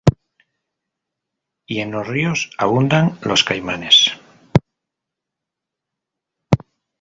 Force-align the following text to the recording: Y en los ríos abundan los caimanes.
Y 1.67 1.77
en 1.79 1.91
los 1.91 2.07
ríos 2.07 2.49
abundan 2.57 3.19
los 3.21 3.43
caimanes. 3.43 4.13